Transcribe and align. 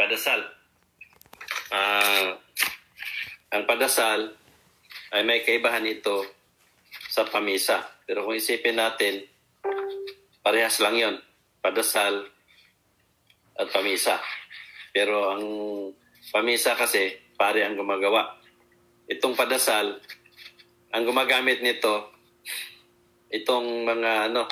padasal. 0.00 0.40
Ah, 1.68 2.32
ang 3.52 3.68
padasal 3.68 4.32
ay 5.12 5.22
may 5.28 5.44
kaibahan 5.44 5.84
ito 5.84 6.24
sa 7.12 7.28
pamisa. 7.28 7.84
Pero 8.08 8.24
kung 8.24 8.32
isipin 8.32 8.80
natin, 8.80 9.28
parehas 10.40 10.80
lang 10.80 10.96
yon 10.96 11.16
padasal 11.60 12.24
at 13.60 13.68
pamisa. 13.68 14.16
Pero 14.96 15.36
ang 15.36 15.44
pamisa 16.32 16.72
kasi, 16.72 17.12
pare 17.36 17.68
ang 17.68 17.76
gumagawa. 17.76 18.40
Itong 19.04 19.36
padasal, 19.36 20.00
ang 20.96 21.04
gumagamit 21.04 21.60
nito, 21.60 22.08
itong 23.28 23.84
mga 23.84 24.32
ano, 24.32 24.48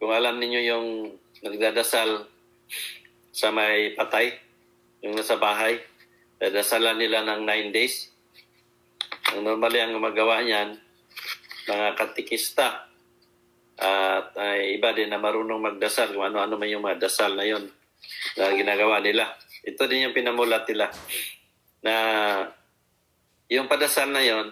kung 0.00 0.10
alam 0.10 0.40
ninyo 0.40 0.60
yung 0.64 0.88
nagdadasal 1.44 2.32
sa 3.36 3.52
may 3.52 3.92
patay, 3.92 4.32
yung 5.04 5.12
nasa 5.12 5.36
bahay, 5.36 5.76
dadasalan 6.40 6.96
nila 6.96 7.20
ng 7.20 7.44
nine 7.44 7.68
days. 7.68 8.08
Ang 9.36 9.44
normally 9.44 9.76
ang 9.76 9.92
gumagawa 9.92 10.40
niyan, 10.40 10.80
mga 11.68 11.88
katikista, 12.00 12.88
at 13.76 14.32
ay 14.40 14.80
iba 14.80 14.96
din 14.96 15.12
na 15.12 15.20
marunong 15.20 15.60
magdasal, 15.60 16.16
kung 16.16 16.24
ano-ano 16.24 16.56
man 16.56 16.72
yung 16.72 16.80
mga 16.80 16.96
dasal 16.96 17.36
na 17.36 17.44
yon 17.44 17.68
na 18.40 18.56
ginagawa 18.56 19.04
nila. 19.04 19.36
Ito 19.60 19.84
din 19.84 20.08
yung 20.08 20.16
pinamulat 20.16 20.64
nila 20.64 20.88
na 21.84 21.94
yung 23.52 23.68
padasal 23.68 24.16
na 24.16 24.24
yon 24.24 24.48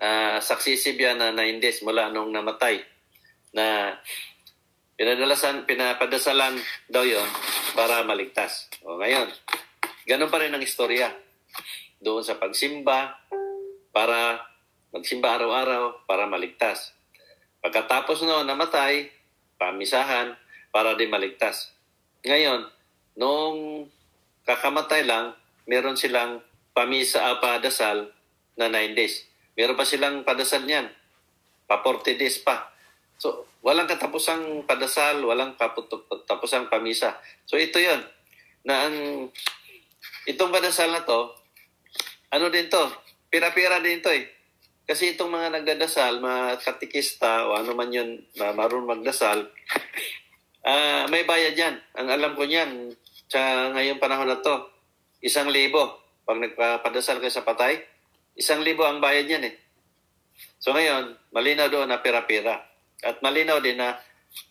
uh, 0.00 0.38
successive 0.40 0.96
yan 0.96 1.20
na 1.20 1.36
9 1.36 1.60
days 1.60 1.84
mula 1.84 2.08
nung 2.08 2.32
namatay 2.32 2.80
na 3.52 3.92
pinadalasan, 4.98 5.62
pinapadasalan 5.64 6.58
daw 6.90 7.06
yon 7.06 7.26
para 7.78 8.02
maligtas. 8.02 8.66
O 8.82 8.98
ngayon, 8.98 9.30
ganun 10.04 10.28
pa 10.28 10.42
rin 10.42 10.50
ang 10.50 10.60
istorya. 10.60 11.14
Doon 12.02 12.26
sa 12.26 12.36
pagsimba, 12.36 13.14
para 13.98 14.46
magsimba 14.94 15.34
araw-araw 15.34 16.06
para 16.06 16.30
maligtas. 16.30 16.94
Pagkatapos 17.58 18.22
no 18.22 18.46
namatay, 18.46 19.10
pamisahan 19.58 20.38
para 20.70 20.94
din 20.94 21.10
maligtas. 21.10 21.74
Ngayon, 22.22 22.70
nung 23.18 23.90
kakamatay 24.46 25.02
lang, 25.02 25.34
meron 25.66 25.98
silang 25.98 26.40
pamisa 26.70 27.26
uh, 27.26 27.42
padasal 27.42 28.14
na 28.54 28.70
9 28.70 28.94
days. 28.94 29.26
Meron 29.58 29.74
pa 29.74 29.82
silang 29.82 30.22
padasal 30.22 30.62
niyan. 30.62 30.86
Pa 31.66 31.82
40 31.82 32.14
days 32.14 32.38
pa. 32.46 32.70
So, 33.18 33.50
walang 33.66 33.90
katapusang 33.90 34.62
padasal, 34.62 35.26
walang 35.26 35.58
katapusang 35.58 36.70
pamisa. 36.70 37.18
So, 37.44 37.58
ito 37.58 37.82
yon 37.82 37.98
Na 38.62 38.86
ang, 38.86 39.28
itong 40.30 40.54
padasal 40.54 40.94
na 40.94 41.02
to, 41.02 41.34
ano 42.30 42.46
din 42.48 42.70
to? 42.70 42.86
Pira-pira 43.26 43.82
din 43.82 43.98
to 43.98 44.14
eh. 44.14 44.30
Kasi 44.88 45.12
itong 45.12 45.28
mga 45.28 45.60
nagdadasal, 45.60 46.22
mga 46.22 46.64
katikista 46.64 47.44
o 47.44 47.58
ano 47.58 47.76
man 47.76 47.92
yun, 47.92 48.24
marunong 48.38 48.96
magdasal, 48.96 49.50
uh, 50.64 51.04
may 51.12 51.28
bayad 51.28 51.52
yan. 51.52 51.76
Ang 51.98 52.08
alam 52.08 52.32
ko 52.32 52.48
niyan, 52.48 52.96
sa 53.28 53.68
ngayong 53.76 54.00
panahon 54.00 54.30
na 54.30 54.40
to, 54.40 54.64
isang 55.20 55.52
libo. 55.52 56.00
Pag 56.24 56.40
nagpapadasal 56.40 57.20
ka 57.20 57.28
sa 57.28 57.44
patay, 57.44 57.76
isang 58.38 58.64
libo 58.64 58.86
ang 58.86 59.02
bayad 59.02 59.28
niyan 59.28 59.52
eh. 59.52 59.54
So 60.56 60.72
ngayon, 60.72 61.16
malinaw 61.36 61.68
doon 61.68 61.88
na 61.90 62.00
pera-pera. 62.00 62.67
At 63.06 63.22
malinaw 63.22 63.62
din 63.62 63.78
na 63.78 63.94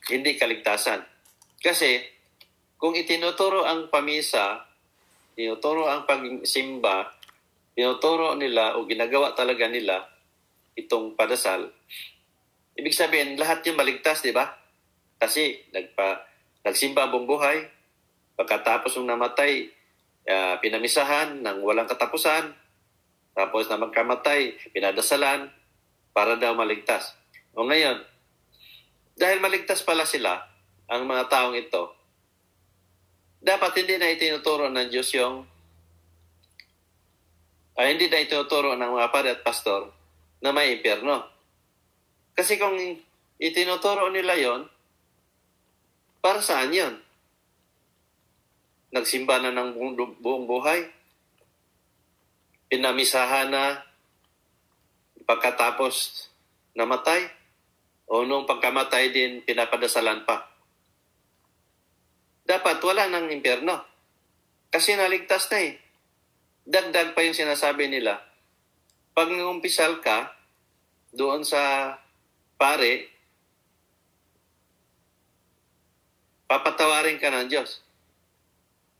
hindi 0.08 0.40
kaligtasan. 0.40 1.04
Kasi 1.60 2.00
kung 2.78 2.94
itinuturo 2.94 3.66
ang 3.66 3.90
pamisa, 3.90 4.64
tinuturo 5.34 5.90
ang 5.90 6.06
pagsimba, 6.06 7.12
tinuturo 7.74 8.38
nila 8.38 8.78
o 8.78 8.86
ginagawa 8.86 9.34
talaga 9.34 9.66
nila 9.70 10.06
itong 10.78 11.18
padasal, 11.18 11.74
ibig 12.78 12.94
sabihin 12.94 13.38
lahat 13.38 13.66
yung 13.66 13.82
maligtas, 13.82 14.22
di 14.22 14.30
ba? 14.30 14.46
Kasi 15.18 15.58
nagpa, 15.74 16.22
nagsimba 16.62 17.10
buong 17.10 17.26
buhay, 17.26 17.66
pagkatapos 18.38 19.02
ng 19.02 19.10
namatay, 19.10 19.66
uh, 20.30 20.62
pinamisahan 20.62 21.42
ng 21.42 21.66
walang 21.66 21.90
katapusan, 21.90 22.54
tapos 23.34 23.66
na 23.70 23.82
magkamatay, 23.82 24.54
pinadasalan 24.70 25.50
para 26.14 26.38
daw 26.38 26.54
maligtas. 26.54 27.18
O 27.58 27.66
ngayon, 27.66 28.02
dahil 29.18 29.42
maligtas 29.42 29.82
pala 29.82 30.06
sila, 30.06 30.38
ang 30.86 31.10
mga 31.10 31.26
taong 31.26 31.58
ito, 31.58 31.98
dapat 33.42 33.82
hindi 33.82 33.98
na 33.98 34.14
itinuturo 34.14 34.70
ng 34.70 34.88
Diyos 34.94 35.10
yung 35.18 35.42
ay 37.78 37.94
hindi 37.94 38.10
na 38.10 38.22
itinuturo 38.22 38.74
ng 38.74 38.92
mga 38.98 39.10
pare 39.14 39.30
at 39.38 39.46
pastor 39.46 39.94
na 40.42 40.50
may 40.50 40.78
impyerno. 40.78 41.26
Kasi 42.34 42.58
kung 42.58 42.78
itinuturo 43.38 44.10
nila 44.10 44.34
yon, 44.38 44.66
para 46.22 46.42
saan 46.42 46.74
yon? 46.74 46.98
Nagsimba 48.90 49.38
na 49.42 49.54
ng 49.54 49.78
buong, 49.78 49.94
buong 50.18 50.46
buhay? 50.50 50.90
Pinamisahan 52.70 53.54
na 53.54 53.86
pagkatapos 55.30 56.26
namatay? 56.74 57.37
O 58.08 58.24
nung 58.24 58.48
pagkamatay 58.48 59.12
din 59.12 59.44
pinapadasalan 59.44 60.24
pa. 60.24 60.48
Dapat 62.48 62.80
wala 62.80 63.12
ng 63.12 63.28
impyerno. 63.36 63.84
Kasi 64.72 64.96
naligtas 64.96 65.52
na 65.52 65.60
eh. 65.68 65.76
Dagdag 66.64 67.12
pa 67.12 67.24
yung 67.24 67.36
sinasabi 67.36 67.92
nila. 67.92 68.24
Pag 69.12 69.32
ngumpisal 69.32 70.00
ka, 70.00 70.32
doon 71.12 71.44
sa 71.44 71.96
pare, 72.56 73.12
papatawarin 76.48 77.20
ka 77.20 77.28
ng 77.28 77.52
Diyos. 77.52 77.84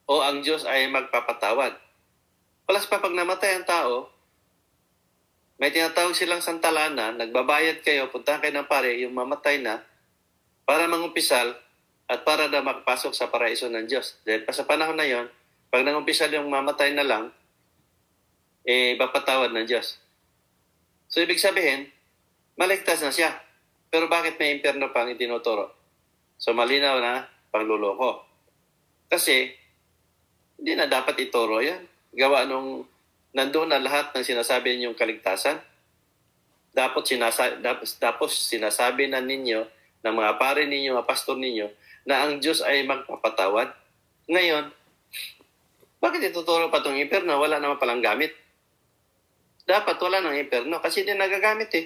O 0.08 0.20
ang 0.20 0.44
Diyos 0.44 0.68
ay 0.68 0.92
magpapatawad. 0.92 1.76
Palas 2.68 2.88
pa 2.88 3.00
pag 3.00 3.16
namatay 3.16 3.60
ang 3.60 3.68
tao, 3.68 4.12
may 5.58 5.74
tinatawag 5.74 6.14
silang 6.14 6.42
santalanan, 6.42 7.18
nagbabayad 7.18 7.82
kayo, 7.82 8.14
puntahan 8.14 8.42
kayo 8.42 8.54
ng 8.54 8.70
pare, 8.70 8.94
yung 9.02 9.18
mamatay 9.18 9.58
na, 9.58 9.82
para 10.70 10.86
mangumpisal 10.86 11.58
at 12.06 12.22
para 12.22 12.46
na 12.46 12.62
makapasok 12.62 13.12
sa 13.12 13.28
paraiso 13.28 13.66
ng 13.68 13.90
Diyos. 13.90 14.22
Dahil 14.22 14.46
pa 14.46 14.54
sa 14.54 14.70
panahon 14.70 14.96
na 14.96 15.10
yon, 15.10 15.26
pag 15.74 15.82
nangumpisal 15.82 16.30
yung 16.30 16.48
mamatay 16.48 16.94
na 16.94 17.04
lang, 17.04 17.26
eh, 18.68 18.94
mapatawad 19.00 19.50
ng 19.56 19.66
Diyos. 19.66 19.98
So, 21.08 21.24
ibig 21.24 21.40
sabihin, 21.40 21.88
maligtas 22.60 23.00
na 23.00 23.16
siya. 23.16 23.32
Pero 23.88 24.12
bakit 24.12 24.36
may 24.36 24.60
impyerno 24.60 24.92
pang 24.92 25.08
itinuturo? 25.08 25.72
So, 26.36 26.52
malinaw 26.52 27.00
na 27.00 27.26
pangluloko. 27.50 28.28
Kasi, 29.08 29.56
hindi 30.60 30.76
na 30.76 30.86
dapat 30.86 31.16
ituro 31.24 31.64
yan. 31.64 31.80
Gawa 32.12 32.44
nung 32.44 32.84
nandoon 33.38 33.70
na 33.70 33.78
lahat 33.78 34.10
ng 34.18 34.26
sinasabi 34.26 34.74
ninyong 34.74 34.98
kaligtasan. 34.98 35.62
Dapat 36.74 37.04
sinasa 37.06 37.54
dapat, 37.62 37.86
tapos 38.02 38.34
sinasabi 38.34 39.06
na 39.06 39.22
ninyo 39.22 39.62
ng 40.02 40.14
mga 40.14 40.42
pare 40.42 40.66
ninyo, 40.66 40.98
mga 40.98 41.06
pastor 41.06 41.38
ninyo, 41.38 41.70
na 42.10 42.26
ang 42.26 42.42
Diyos 42.42 42.66
ay 42.66 42.82
magpapatawad. 42.90 43.70
Ngayon, 44.26 44.74
bakit 46.02 46.34
ituturo 46.34 46.74
pa 46.74 46.82
itong 46.82 46.98
imperno? 46.98 47.38
Wala 47.38 47.62
naman 47.62 47.78
palang 47.78 48.02
gamit. 48.02 48.34
Dapat 49.70 49.98
wala 50.02 50.22
ng 50.26 50.38
imperno 50.42 50.82
kasi 50.82 51.06
hindi 51.06 51.14
nagagamit 51.14 51.70
eh. 51.78 51.86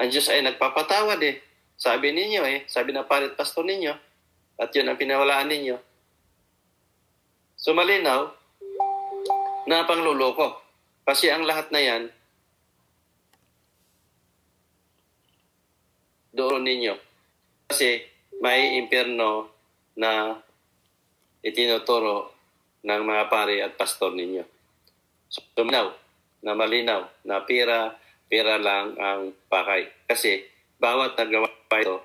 Ang 0.00 0.08
Diyos 0.12 0.28
ay 0.28 0.44
nagpapatawad 0.44 1.20
eh. 1.24 1.40
Sabi 1.80 2.12
ninyo 2.12 2.44
eh, 2.44 2.68
sabi 2.68 2.92
na 2.92 3.08
parit 3.08 3.32
pastor 3.36 3.64
ninyo, 3.64 3.92
at 4.60 4.68
yun 4.76 4.88
ang 4.88 5.00
pinawalaan 5.00 5.48
ninyo. 5.48 5.76
So 7.56 7.72
malinaw, 7.72 8.39
na 9.68 9.84
pangluloko. 9.84 10.60
Kasi 11.04 11.28
ang 11.28 11.44
lahat 11.44 11.72
na 11.74 11.80
yan, 11.80 12.02
doon 16.30 16.62
ninyo. 16.62 16.94
Kasi 17.66 18.00
may 18.40 18.78
impyerno 18.78 19.50
na 19.98 20.38
itinuturo 21.44 22.32
ng 22.86 23.02
mga 23.04 23.24
pare 23.28 23.60
at 23.60 23.76
pastor 23.76 24.14
ninyo. 24.14 24.44
So, 25.28 25.44
tuminaw 25.54 25.92
na 26.40 26.56
malinaw 26.56 27.04
na 27.28 27.44
pira, 27.44 27.94
pira 28.26 28.56
lang 28.56 28.96
ang 28.96 29.36
pakay. 29.50 29.90
Kasi 30.08 30.46
bawat 30.80 31.14
nagawa 31.20 31.52
ito, 31.76 32.00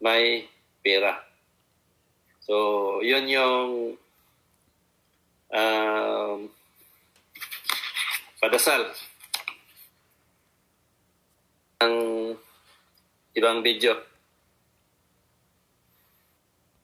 may 0.00 0.48
pira. 0.80 1.20
So, 2.40 2.98
yun 3.04 3.28
yung 3.28 3.94
um, 5.52 6.38
padasal. 8.40 8.88
Ang 11.80 11.96
ibang 13.36 13.60
video. 13.60 14.09